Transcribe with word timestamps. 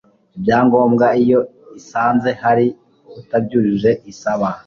ibyangombwa 0.37 1.05
iyo 1.23 1.39
isanze 1.79 2.29
hari 2.41 2.65
utabyujuje 3.19 3.91
isaba 4.11 4.49